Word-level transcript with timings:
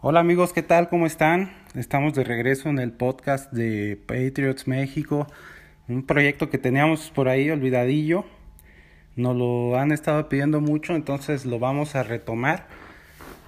Hola 0.00 0.20
amigos, 0.20 0.52
¿qué 0.52 0.62
tal? 0.62 0.88
¿Cómo 0.88 1.06
están? 1.06 1.50
Estamos 1.74 2.14
de 2.14 2.22
regreso 2.22 2.68
en 2.68 2.78
el 2.78 2.92
podcast 2.92 3.52
de 3.52 4.00
Patriots 4.06 4.68
México, 4.68 5.26
un 5.88 6.06
proyecto 6.06 6.50
que 6.50 6.56
teníamos 6.56 7.10
por 7.10 7.28
ahí 7.28 7.50
olvidadillo. 7.50 8.24
Nos 9.16 9.34
lo 9.34 9.76
han 9.76 9.90
estado 9.90 10.28
pidiendo 10.28 10.60
mucho, 10.60 10.94
entonces 10.94 11.44
lo 11.44 11.58
vamos 11.58 11.96
a 11.96 12.04
retomar, 12.04 12.68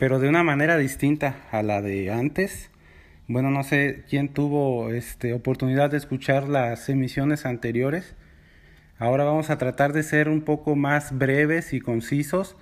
pero 0.01 0.19
de 0.19 0.29
una 0.29 0.43
manera 0.43 0.77
distinta 0.77 1.37
a 1.53 1.63
la 1.63 1.83
de 1.83 2.11
antes. 2.11 2.73
Bueno, 3.29 3.53
no 3.53 3.63
sé 3.63 4.03
quién 4.11 4.29
tuvo 4.29 4.91
este, 4.93 5.35
oportunidad 5.35 5.93
de 5.93 5.99
escuchar 5.99 6.49
las 6.49 6.89
emisiones 6.89 7.47
anteriores. 7.47 8.17
Ahora 8.99 9.23
vamos 9.23 9.51
a 9.51 9.59
tratar 9.59 9.93
de 9.93 10.03
ser 10.03 10.29
un 10.29 10.41
poco 10.41 10.75
más 10.75 11.17
breves 11.17 11.73
y 11.73 11.81
concisos 11.81 12.57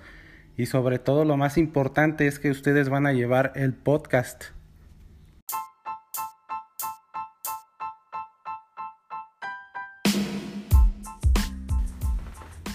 y 0.59 0.65
sobre 0.65 0.99
todo 0.99 1.23
lo 1.23 1.37
más 1.37 1.57
importante 1.57 2.27
es 2.27 2.37
que 2.37 2.51
ustedes 2.51 2.89
van 2.89 3.07
a 3.07 3.13
llevar 3.13 3.53
el 3.55 3.73
podcast. 3.73 4.47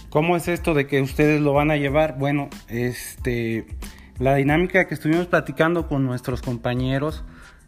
¿Cómo 0.08 0.34
es 0.34 0.48
esto 0.48 0.72
de 0.72 0.86
que 0.86 1.02
ustedes 1.02 1.42
lo 1.42 1.52
van 1.52 1.70
a 1.70 1.76
llevar? 1.76 2.16
Bueno, 2.16 2.48
este 2.68 3.66
la 4.18 4.34
dinámica 4.36 4.86
que 4.86 4.94
estuvimos 4.94 5.26
platicando 5.26 5.86
con 5.86 6.06
nuestros 6.06 6.40
compañeros 6.40 7.22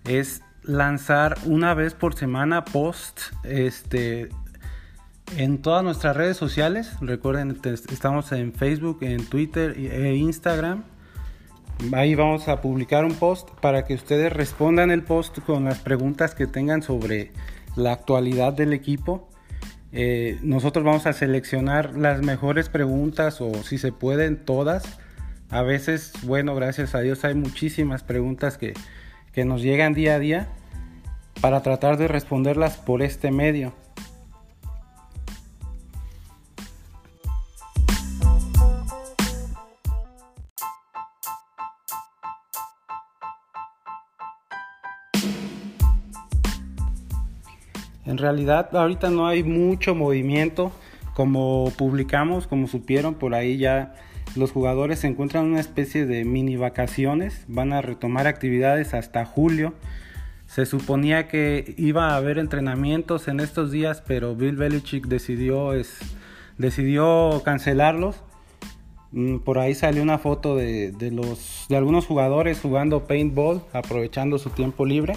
es 0.06 0.40
lanzar 0.62 1.36
una 1.44 1.74
vez 1.74 1.92
por 1.92 2.14
semana 2.14 2.64
post 2.64 3.20
este 3.44 4.30
en 5.36 5.58
todas 5.58 5.82
nuestras 5.82 6.16
redes 6.16 6.36
sociales. 6.36 6.92
Recuerden, 7.00 7.58
estamos 7.64 8.32
en 8.32 8.52
Facebook, 8.52 8.98
en 9.02 9.24
Twitter 9.26 9.74
e 9.76 10.14
Instagram. 10.14 10.84
Ahí 11.92 12.14
vamos 12.14 12.48
a 12.48 12.62
publicar 12.62 13.04
un 13.04 13.14
post 13.14 13.50
para 13.60 13.84
que 13.84 13.94
ustedes 13.94 14.32
respondan 14.32 14.90
el 14.90 15.02
post 15.02 15.40
con 15.40 15.64
las 15.64 15.78
preguntas 15.80 16.34
que 16.34 16.46
tengan 16.46 16.82
sobre 16.82 17.32
la 17.74 17.92
actualidad 17.92 18.52
del 18.52 18.72
equipo. 18.72 19.28
Eh, 19.92 20.38
nosotros 20.42 20.84
vamos 20.84 21.06
a 21.06 21.12
seleccionar 21.12 21.94
las 21.96 22.22
mejores 22.22 22.68
preguntas 22.68 23.40
o 23.40 23.52
si 23.62 23.78
se 23.78 23.92
pueden 23.92 24.44
todas. 24.44 24.98
A 25.50 25.62
veces, 25.62 26.12
bueno, 26.22 26.54
gracias 26.54 26.94
a 26.94 27.00
Dios 27.00 27.24
hay 27.24 27.34
muchísimas 27.34 28.02
preguntas 28.02 28.58
que, 28.58 28.74
que 29.32 29.44
nos 29.44 29.62
llegan 29.62 29.92
día 29.92 30.14
a 30.14 30.18
día 30.18 30.48
para 31.40 31.62
tratar 31.62 31.98
de 31.98 32.08
responderlas 32.08 32.78
por 32.78 33.02
este 33.02 33.30
medio. 33.30 33.74
En 48.16 48.22
realidad 48.22 48.74
ahorita 48.74 49.10
no 49.10 49.26
hay 49.26 49.42
mucho 49.42 49.94
movimiento. 49.94 50.72
Como 51.12 51.70
publicamos, 51.76 52.46
como 52.46 52.66
supieron, 52.66 53.14
por 53.14 53.34
ahí 53.34 53.58
ya 53.58 53.92
los 54.36 54.52
jugadores 54.52 55.00
se 55.00 55.06
encuentran 55.06 55.44
en 55.44 55.50
una 55.50 55.60
especie 55.60 56.06
de 56.06 56.24
mini 56.24 56.56
vacaciones. 56.56 57.44
Van 57.46 57.74
a 57.74 57.82
retomar 57.82 58.26
actividades 58.26 58.94
hasta 58.94 59.26
julio. 59.26 59.74
Se 60.46 60.64
suponía 60.64 61.28
que 61.28 61.74
iba 61.76 62.08
a 62.08 62.16
haber 62.16 62.38
entrenamientos 62.38 63.28
en 63.28 63.40
estos 63.40 63.70
días, 63.70 64.02
pero 64.06 64.34
Bill 64.34 64.56
Belichick 64.56 65.08
decidió, 65.08 65.74
es, 65.74 65.98
decidió 66.56 67.42
cancelarlos. 67.44 68.22
Mm, 69.12 69.40
por 69.40 69.58
ahí 69.58 69.74
salió 69.74 70.02
una 70.02 70.16
foto 70.16 70.56
de, 70.56 70.90
de, 70.90 71.10
los, 71.10 71.66
de 71.68 71.76
algunos 71.76 72.06
jugadores 72.06 72.60
jugando 72.62 73.06
paintball, 73.06 73.60
aprovechando 73.74 74.38
su 74.38 74.48
tiempo 74.48 74.86
libre. 74.86 75.16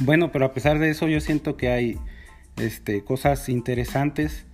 Bueno, 0.00 0.30
pero 0.30 0.46
a 0.46 0.52
pesar 0.52 0.78
de 0.78 0.90
eso 0.90 1.08
yo 1.08 1.20
siento 1.20 1.56
que 1.56 1.70
hay 1.70 1.98
este, 2.56 3.02
cosas 3.02 3.48
interesantes 3.48 4.46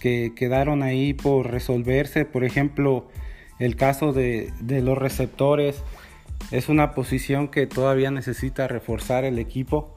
que 0.00 0.32
quedaron 0.36 0.82
ahí 0.82 1.14
por 1.14 1.50
resolverse. 1.50 2.24
Por 2.24 2.44
ejemplo, 2.44 3.08
el 3.58 3.76
caso 3.76 4.12
de, 4.12 4.52
los 4.60 4.98
receptores 4.98 5.82
es 6.50 6.68
una 6.68 6.94
posición 6.94 7.48
que 7.48 7.66
todavía 7.66 8.10
necesita 8.10 8.68
reforzar 8.68 9.24
el 9.24 9.38
equipo. 9.38 9.94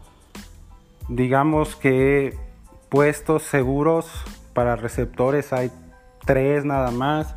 Digamos 1.09 1.75
que 1.75 2.35
puestos 2.89 3.43
seguros 3.43 4.09
para 4.53 4.75
receptores 4.75 5.53
hay 5.53 5.69
tres 6.25 6.65
nada 6.65 6.91
más. 6.91 7.35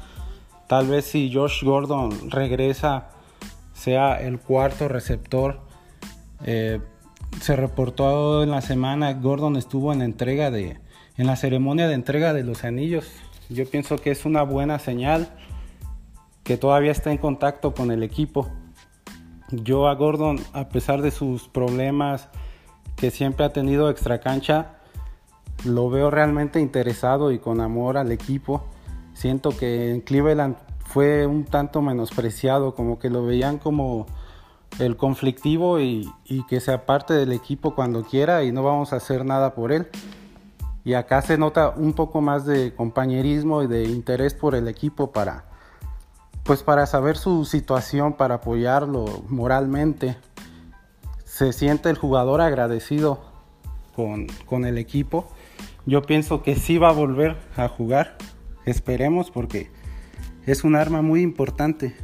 Tal 0.69 0.87
vez 0.87 1.05
si 1.05 1.33
Josh 1.33 1.65
Gordon 1.65 2.31
regresa 2.31 3.11
sea 3.75 4.21
el 4.21 4.39
cuarto 4.39 4.89
receptor. 4.89 5.61
Eh, 6.47 6.81
se 7.41 7.57
reportó 7.57 8.43
en 8.43 8.51
la 8.51 8.61
semana, 8.61 9.13
Gordon 9.15 9.57
estuvo 9.57 9.93
en 9.93 10.01
la 10.01 10.05
entrega 10.05 10.51
de, 10.51 10.79
en 11.17 11.27
la 11.27 11.37
ceremonia 11.37 11.89
de 11.89 11.95
entrega 11.95 12.33
de 12.33 12.45
los 12.45 12.65
anillos. 12.65 13.11
Yo 13.49 13.69
pienso 13.69 13.99
que 13.99 14.11
es 14.11 14.25
una 14.25 14.43
buena 14.43 14.79
señal 14.79 15.29
que 16.43 16.57
todavía 16.57 16.93
está 16.93 17.11
en 17.11 17.19
contacto 17.19 17.75
con 17.75 17.91
el 17.91 18.03
equipo. 18.03 18.49
Yo 19.51 19.89
a 19.89 19.95
Gordon, 19.95 20.41
a 20.53 20.69
pesar 20.69 21.03
de 21.03 21.11
sus 21.11 21.49
problemas 21.49 22.29
que 22.97 23.11
siempre 23.11 23.45
ha 23.45 23.53
tenido 23.53 23.91
extra 23.91 24.21
cancha, 24.21 24.79
lo 25.65 25.91
veo 25.91 26.11
realmente 26.11 26.61
interesado 26.61 27.33
y 27.33 27.39
con 27.39 27.61
amor 27.61 27.97
al 27.97 28.13
equipo. 28.13 28.65
Siento 29.15 29.51
que 29.51 29.91
en 29.91 30.01
Cleveland 30.01 30.57
fue 30.87 31.27
un 31.27 31.45
tanto 31.45 31.83
menospreciado, 31.83 32.75
como 32.75 32.99
que 32.99 33.11
lo 33.11 33.25
veían 33.25 33.59
como 33.59 34.07
el 34.79 34.97
conflictivo 34.97 35.81
y, 35.81 36.11
que 36.49 36.61
sea 36.61 36.87
parte 36.87 37.15
del 37.15 37.33
equipo 37.33 37.75
cuando 37.75 38.05
quiera 38.05 38.45
y 38.45 38.53
no 38.53 38.63
vamos 38.63 38.93
a 38.93 38.97
hacer 38.97 39.25
nada 39.25 39.55
por 39.55 39.73
él. 39.73 39.89
Y 40.85 40.95
acá 40.95 41.23
se 41.23 41.39
nota 41.39 41.71
un 41.71 41.95
poco 41.95 42.21
más 42.21 42.45
de 42.45 42.75
compañerismo 42.75 43.63
y 43.63 43.67
de 43.67 43.85
interés 43.85 44.35
por 44.35 44.55
el 44.55 44.69
equipo 44.69 45.13
para, 45.13 45.47
pues 46.43 46.63
para 46.63 46.87
saber 46.87 47.17
su 47.17 47.45
situación, 47.45 48.15
para 48.15 48.37
apoyarlo 48.37 49.25
moralmente. 49.29 50.17
Se 51.25 51.53
siente 51.53 51.89
el 51.89 51.97
jugador 51.97 52.41
agradecido 52.41 53.21
con, 53.97 54.27
con 54.45 54.65
el 54.67 54.77
equipo. 54.77 55.27
Yo 55.87 56.03
pienso 56.03 56.43
que 56.43 56.57
sí 56.57 56.79
va 56.79 56.91
a 56.91 56.93
volver 56.93 57.37
a 57.57 57.69
jugar. 57.69 58.17
Esperemos 58.67 59.31
porque 59.31 59.71
es 60.47 60.65
un 60.65 60.77
arma 60.77 61.01
muy 61.01 61.23
importante. 61.23 61.97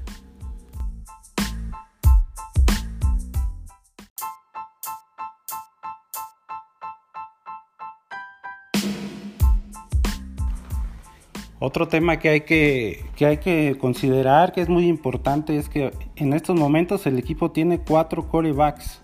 Otro 11.63 11.89
tema 11.89 12.19
que 12.19 12.31
hay 12.31 12.41
que, 12.41 13.05
que 13.17 13.27
hay 13.27 13.37
que 13.37 13.77
considerar, 13.79 14.53
que 14.53 14.63
es 14.63 14.71
muy 14.71 14.89
importante, 14.89 15.59
es 15.59 15.69
que 15.69 15.93
en 16.17 16.33
estos 16.33 16.59
momentos 16.59 17.07
el 17.07 17.19
equipo 17.19 17.51
tiene 17.51 17.79
cuatro 17.79 18.29
corebacks. 18.29 19.03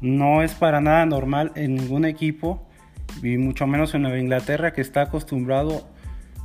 No 0.00 0.42
es 0.42 0.54
para 0.54 0.80
nada 0.80 1.04
normal 1.04 1.52
en 1.56 1.74
ningún 1.74 2.06
equipo, 2.06 2.62
y 3.22 3.36
mucho 3.36 3.66
menos 3.66 3.94
en 3.94 4.02
Nueva 4.02 4.18
Inglaterra, 4.18 4.72
que 4.72 4.80
está 4.80 5.02
acostumbrado 5.02 5.86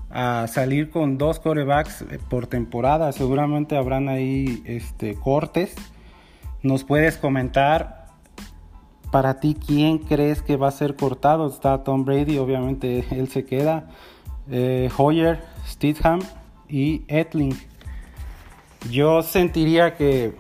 a 0.10 0.48
salir 0.48 0.90
con 0.90 1.18
dos 1.18 1.40
corebacks 1.40 2.04
por 2.30 2.48
temporada. 2.48 3.10
Seguramente 3.14 3.78
habrán 3.78 4.10
ahí 4.10 4.62
este, 4.66 5.16
cortes. 5.16 5.76
Nos 6.62 6.84
puedes 6.84 7.16
comentar 7.16 8.08
para 9.12 9.40
ti 9.40 9.56
quién 9.56 10.00
crees 10.00 10.42
que 10.42 10.58
va 10.58 10.68
a 10.68 10.72
ser 10.72 10.98
cortado. 10.98 11.48
Está 11.48 11.86
Tom 11.86 12.04
Brady, 12.04 12.38
obviamente 12.38 13.06
él 13.12 13.30
se 13.30 13.46
queda 13.46 13.88
eh, 14.50 14.90
Hoyer, 14.98 15.42
Stidham 15.68 16.22
y 16.70 17.04
Etling. 17.08 17.56
Yo 18.90 19.24
sentiría 19.24 19.96
que 19.96 20.34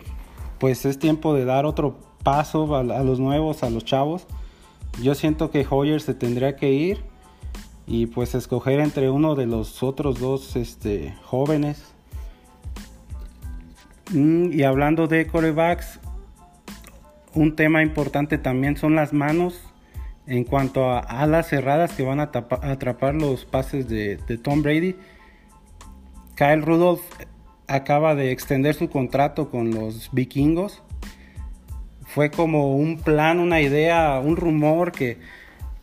pues 0.60 0.86
es 0.86 1.00
tiempo 1.00 1.34
de 1.34 1.46
dar 1.46 1.66
otro 1.66 2.00
paso 2.24 2.75
a, 2.75 2.84
los 2.84 3.19
nuevos, 3.19 3.63
a 3.63 3.69
los 3.69 3.86
chavos. 3.86 4.28
Yo 5.02 5.16
siento 5.16 5.52
que 5.52 5.66
Hoyer 5.69 6.02
se 6.02 6.13
tendría 6.13 6.56
que 6.56 6.72
ir 6.72 7.04
y 7.88 8.07
pues 8.07 8.34
escoger 8.34 8.80
entre 8.80 9.10
uno 9.10 9.36
de 9.36 9.46
los 9.46 9.84
otros 9.84 10.19
dos 10.19 10.56
este, 10.56 11.16
jóvenes. 11.24 11.94
Mm, 14.12 14.54
y 14.54 14.63
hablando 14.63 15.07
de 15.07 15.28
corebacks, 15.28 16.00
un 17.34 17.56
tema 17.56 17.81
importante 17.81 18.38
también 18.38 18.78
son 18.78 18.96
las 18.96 19.13
manos 19.13 19.62
en 20.27 20.44
cuanto 20.44 20.89
a 20.89 21.00
alas 21.00 21.48
cerradas 21.48 21.94
que 21.94 22.04
van 22.04 22.19
a, 22.19 22.31
atrapar 22.62 23.16
los 23.16 23.45
pases 23.45 23.88
de, 23.88 24.18
Tom 24.42 24.62
Brady, 24.62 24.95
Kyle 26.36 26.62
Rudolph 26.62 27.01
acaba 27.68 28.16
de 28.16 28.31
extender 28.31 28.75
su 28.75 28.89
contrato 28.89 29.50
con 29.50 29.72
los 29.72 30.10
vikingos. 30.12 30.81
Fue 32.04 32.31
como 32.31 32.75
un 32.75 33.00
plan, 33.00 33.39
una 33.39 33.62
idea, 33.62 34.19
un 34.24 34.36
rumor 34.36 34.92
que, 34.92 35.18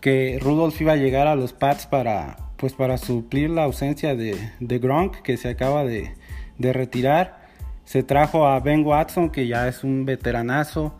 que 0.00 0.38
Rudolph 0.40 0.80
iba 0.80 0.92
a 0.92 0.96
llegar 0.96 1.26
a 1.26 1.36
los 1.36 1.52
Pats 1.52 1.86
para, 1.86 2.36
pues 2.56 2.74
para 2.74 2.98
suplir 2.98 3.50
la 3.50 3.64
ausencia 3.64 4.14
de, 4.14 4.38
Gronk, 4.60 5.22
que 5.22 5.36
se 5.36 5.48
acaba 5.48 5.84
de, 5.84 6.14
de 6.58 6.72
retirar. 6.72 7.42
Se 7.84 8.02
trajo 8.02 8.46
a 8.46 8.60
Ben 8.60 8.84
Watson, 8.84 9.30
que 9.30 9.46
ya 9.46 9.68
es 9.68 9.84
un 9.84 10.04
veteranazo. 10.04 10.94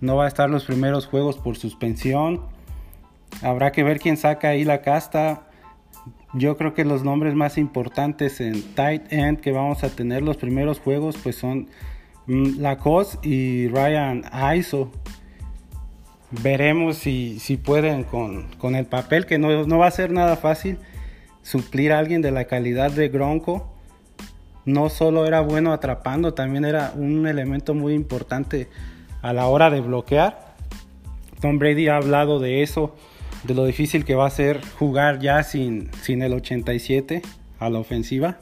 No 0.00 0.16
va 0.16 0.26
a 0.26 0.28
estar 0.28 0.48
los 0.48 0.64
primeros 0.64 1.06
juegos 1.06 1.36
por 1.38 1.56
suspensión. 1.56 2.42
Habrá 3.42 3.72
que 3.72 3.82
ver 3.82 4.00
quién 4.00 4.16
saca 4.16 4.48
ahí 4.48 4.64
la 4.64 4.82
casta. 4.82 5.42
Yo 6.34 6.56
creo 6.56 6.74
que 6.74 6.84
los 6.84 7.04
nombres 7.04 7.34
más 7.34 7.56
importantes 7.56 8.40
en 8.40 8.62
tight 8.74 9.12
end 9.12 9.40
que 9.40 9.52
vamos 9.52 9.82
a 9.84 9.88
tener 9.88 10.22
los 10.22 10.36
primeros 10.36 10.78
juegos 10.78 11.16
pues 11.22 11.36
son 11.36 11.68
mm, 12.26 12.60
Lacoste 12.60 13.26
y 13.26 13.68
Ryan 13.68 14.24
Aiso. 14.30 14.90
Veremos 16.30 16.98
si, 16.98 17.38
si 17.38 17.56
pueden 17.56 18.04
con, 18.04 18.48
con, 18.58 18.74
el 18.74 18.84
papel, 18.84 19.24
que 19.24 19.38
no, 19.38 19.66
no, 19.66 19.78
va 19.78 19.86
a 19.86 19.90
ser 19.90 20.12
nada 20.12 20.36
fácil, 20.36 20.78
suplir 21.42 21.92
a 21.92 21.98
alguien 21.98 22.20
de 22.20 22.30
la 22.30 22.44
calidad 22.44 22.90
de 22.90 23.08
Gronco. 23.08 23.72
No 24.66 24.90
solo 24.90 25.24
era 25.24 25.40
bueno 25.40 25.72
atrapando, 25.72 26.34
también 26.34 26.66
era 26.66 26.92
un 26.94 27.26
elemento 27.26 27.74
muy 27.74 27.94
importante 27.94 28.68
a 29.22 29.32
la 29.32 29.46
hora 29.46 29.70
de 29.70 29.80
bloquear. 29.80 30.47
Tom 31.40 31.58
Brady 31.58 31.88
ha 31.88 31.96
hablado 31.96 32.40
de 32.40 32.62
eso 32.62 32.94
de 33.44 33.54
lo 33.54 33.64
difícil 33.64 34.04
que 34.04 34.14
va 34.14 34.26
a 34.26 34.30
ser 34.30 34.60
jugar 34.78 35.20
ya 35.20 35.42
sin, 35.42 35.90
sin 36.02 36.22
el 36.22 36.32
87 36.32 37.22
a 37.60 37.70
la 37.70 37.78
ofensiva. 37.78 38.38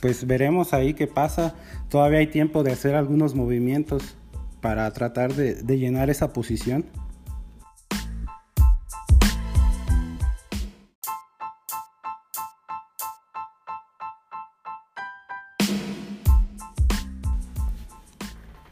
Pues 0.00 0.26
veremos 0.26 0.74
ahí 0.74 0.94
qué 0.94 1.06
pasa. 1.06 1.54
Todavía 1.88 2.18
hay 2.18 2.26
tiempo 2.26 2.64
de 2.64 2.72
hacer 2.72 2.94
algunos 2.96 3.34
movimientos 3.34 4.16
para 4.60 4.90
tratar 4.92 5.34
de, 5.34 5.54
de 5.54 5.78
llenar 5.78 6.10
esa 6.10 6.32
posición. 6.32 6.86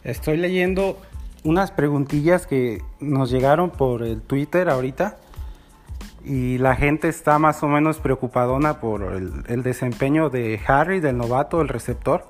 Estoy 0.02 0.38
leyendo 0.38 1.00
unas 1.44 1.70
preguntillas 1.70 2.46
que 2.46 2.82
nos 3.00 3.30
llegaron 3.30 3.70
por 3.70 4.02
el 4.02 4.20
Twitter 4.20 4.68
ahorita 4.68 5.18
y 6.24 6.58
la 6.58 6.76
gente 6.76 7.08
está 7.08 7.38
más 7.38 7.62
o 7.62 7.68
menos 7.68 7.98
preocupadona 7.98 8.80
por 8.80 9.02
el, 9.02 9.62
desempeño 9.62 10.28
de 10.28 10.60
Harry, 10.66 11.00
del 11.00 11.16
novato, 11.16 11.60
el 11.60 11.68
receptor. 11.68 12.24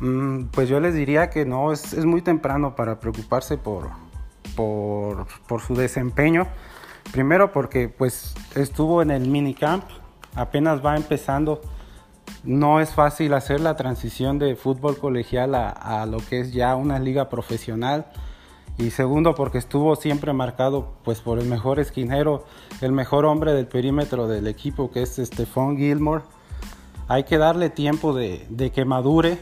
Mm, 0.00 0.46
pues 0.46 0.68
yo 0.68 0.80
les 0.80 0.94
diría 0.94 1.30
que 1.30 1.44
no, 1.44 1.72
es, 1.72 1.92
es 1.92 2.04
muy 2.04 2.22
temprano 2.22 2.74
para 2.74 2.98
preocuparse 2.98 3.56
por, 3.56 3.90
por, 4.56 5.26
por, 5.46 5.60
su 5.60 5.74
desempeño. 5.74 6.46
Primero 7.12 7.52
porque 7.52 7.88
pues 7.88 8.34
estuvo 8.56 9.02
en 9.02 9.10
el 9.10 9.28
minicamp, 9.28 9.84
apenas 10.34 10.84
va 10.84 10.96
empezando 10.96 11.60
no 12.44 12.80
es 12.80 12.90
fácil 12.90 13.34
hacer 13.34 13.60
la 13.60 13.76
transición 13.76 14.38
de 14.38 14.56
fútbol 14.56 14.98
colegial 14.98 15.54
a, 15.54 16.06
lo 16.06 16.18
que 16.18 16.40
es 16.40 16.52
ya 16.52 16.74
una 16.74 16.98
liga 16.98 17.28
profesional. 17.28 18.06
Y 18.78 18.90
segundo, 18.90 19.34
porque 19.34 19.58
estuvo 19.58 19.94
siempre 19.96 20.32
marcado 20.32 20.94
pues, 21.04 21.20
por 21.20 21.38
el 21.38 21.46
mejor 21.46 21.80
esquinero, 21.80 22.44
el 22.80 22.92
mejor 22.92 23.26
hombre 23.26 23.52
del 23.52 23.66
perímetro 23.66 24.26
del 24.26 24.46
equipo, 24.46 24.90
que 24.90 25.02
es 25.02 25.16
Stephon 25.16 25.76
Gilmore. 25.76 26.24
Hay 27.06 27.24
que 27.24 27.36
darle 27.36 27.68
tiempo 27.68 28.14
de, 28.14 28.72
que 28.74 28.84
madure. 28.84 29.38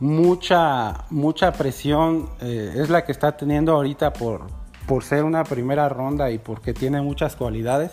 Mucha, 0.00 1.04
mucha 1.10 1.52
presión 1.52 2.30
eh, 2.40 2.72
es 2.76 2.88
la 2.88 3.04
que 3.04 3.12
está 3.12 3.36
teniendo 3.36 3.72
ahorita 3.74 4.14
por, 4.14 4.46
por 4.86 5.04
ser 5.04 5.24
una 5.24 5.44
primera 5.44 5.88
ronda 5.88 6.30
y 6.30 6.38
porque 6.38 6.72
tiene 6.72 7.02
muchas 7.02 7.36
cualidades. 7.36 7.92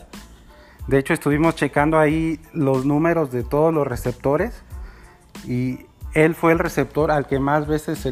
De 0.88 0.98
hecho, 0.98 1.14
estuvimos 1.14 1.56
checando 1.56 2.00
ahí 2.00 2.40
los 2.54 2.86
números 2.86 3.30
de 3.30 3.44
todos 3.44 3.74
los 3.74 3.86
receptores 3.86 4.64
y 5.46 5.86
él 6.14 6.34
fue 6.34 6.54
el 6.54 6.60
receptor 6.60 7.12
al 7.12 7.28
que 7.28 7.40
más 7.40 7.68
veces 7.68 8.00
se 8.00 8.12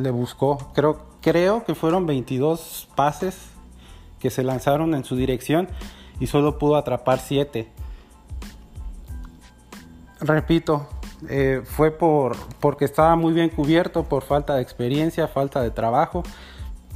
le, 0.00 0.10
buscó. 0.10 0.70
Creo, 0.74 1.00
creo 1.22 1.64
que 1.64 1.74
fueron 1.74 2.04
22 2.04 2.88
pases 2.94 3.48
que 4.18 4.28
se 4.28 4.42
lanzaron 4.42 4.94
en 4.94 5.04
su 5.04 5.16
dirección 5.16 5.68
y 6.20 6.26
solo 6.26 6.58
pudo 6.58 6.76
atrapar 6.76 7.20
7. 7.20 7.66
Repito, 10.20 10.86
eh, 11.26 11.62
fue 11.64 11.90
por, 11.90 12.36
porque 12.60 12.84
estaba 12.84 13.16
muy 13.16 13.32
bien 13.32 13.48
cubierto, 13.48 14.04
por 14.04 14.24
falta 14.24 14.56
de 14.56 14.62
experiencia, 14.62 15.26
falta 15.26 15.62
de 15.62 15.70
trabajo, 15.70 16.22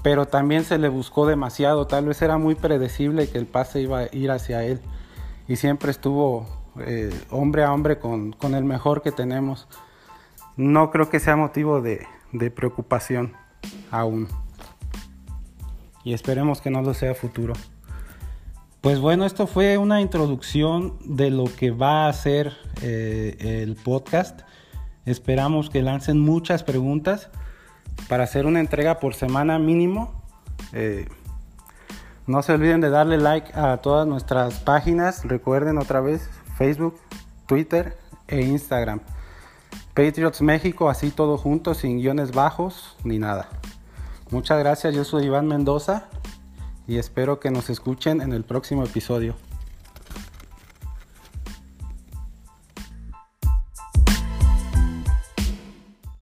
pero 0.02 0.26
también 0.26 0.64
se 0.64 0.76
le 0.76 0.90
buscó 0.90 1.26
demasiado. 1.26 1.86
Tal 1.86 2.04
vez 2.04 2.20
era 2.20 2.36
muy 2.36 2.54
predecible 2.54 3.26
que 3.30 3.38
el 3.38 3.46
pase 3.46 3.80
iba 3.80 4.00
a 4.00 4.08
ir 4.14 4.30
hacia 4.30 4.62
él 4.64 4.82
y 5.48 5.56
siempre 5.56 5.90
estuvo 5.90 6.46
eh, 6.80 7.12
hombre 7.30 7.64
a 7.64 7.72
hombre 7.72 7.98
con, 7.98 8.34
el 8.42 8.64
mejor 8.64 9.02
que 9.02 9.12
tenemos. 9.12 9.68
No 10.56 10.90
creo 10.90 11.10
que 11.10 11.20
sea 11.20 11.36
motivo 11.36 11.80
de, 11.80 12.06
de 12.32 12.50
preocupación 12.50 13.32
aún. 13.90 14.28
Y 16.04 16.12
esperemos 16.12 16.60
que 16.60 16.70
no 16.70 16.82
lo 16.82 16.94
sea 16.94 17.14
futuro. 17.14 17.54
Pues 18.84 19.00
bueno, 19.00 19.24
esto 19.24 19.46
fue 19.46 19.78
una 19.78 20.02
introducción 20.02 20.98
de 21.06 21.30
lo 21.30 21.44
que 21.44 21.70
va 21.70 22.06
a 22.06 22.12
ser 22.12 22.52
eh, 22.82 23.62
el 23.62 23.76
podcast. 23.76 24.42
Esperamos 25.06 25.70
que 25.70 25.80
lancen 25.80 26.20
muchas 26.20 26.64
preguntas 26.64 27.30
para 28.08 28.24
hacer 28.24 28.44
una 28.44 28.60
entrega 28.60 29.00
por 29.00 29.14
semana 29.14 29.58
mínimo. 29.58 30.22
Eh, 30.74 31.08
no 32.26 32.42
se 32.42 32.52
olviden 32.52 32.80
de 32.80 32.90
darle 32.90 33.18
like 33.18 33.52
a 33.54 33.76
todas 33.78 34.06
nuestras 34.06 34.60
páginas. 34.60 35.24
Recuerden 35.24 35.78
otra 35.78 36.00
vez 36.00 36.30
Facebook, 36.56 36.96
Twitter 37.46 37.96
e 38.28 38.40
Instagram. 38.40 39.00
Patriots 39.94 40.40
México, 40.40 40.88
así 40.88 41.10
todo 41.10 41.36
junto, 41.36 41.74
sin 41.74 41.98
guiones 41.98 42.32
bajos 42.32 42.96
ni 43.04 43.18
nada. 43.18 43.48
Muchas 44.30 44.58
gracias, 44.58 44.94
yo 44.94 45.04
soy 45.04 45.26
Iván 45.26 45.46
Mendoza 45.46 46.08
y 46.86 46.98
espero 46.98 47.40
que 47.40 47.50
nos 47.50 47.70
escuchen 47.70 48.20
en 48.20 48.32
el 48.32 48.42
próximo 48.42 48.84
episodio. 48.84 49.34